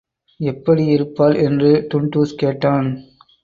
[0.39, 1.37] எப்படியிருப்பாள்?
[1.43, 2.89] என்று டுன்டுஷ் கேட்டான்.